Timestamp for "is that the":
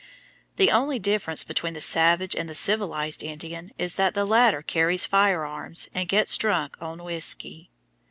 3.77-4.25